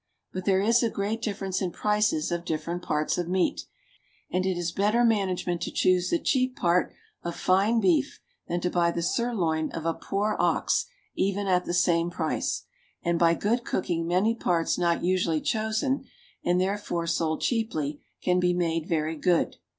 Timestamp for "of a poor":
9.73-10.35